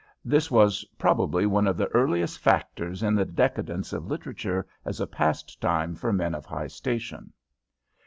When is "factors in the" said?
2.39-3.23